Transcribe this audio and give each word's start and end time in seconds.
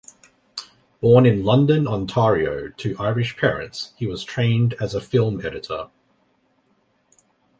Born 0.99 1.27
in 1.27 1.43
London, 1.43 1.85
Ontario, 1.87 2.69
to 2.69 2.97
Irish 2.97 3.37
parents, 3.37 3.93
he 3.97 4.07
was 4.07 4.23
trained 4.23 4.73
as 4.81 4.95
a 4.95 4.99
film 4.99 5.45
editor. 5.45 5.89